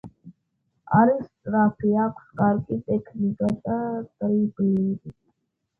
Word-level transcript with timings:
არის 0.99 1.19
სწრაფი, 1.27 1.91
აქვს 2.07 2.33
კარგი 2.41 2.79
ტექნიკა 2.89 3.53
და 3.69 3.79
დრიბლინგი. 4.01 5.17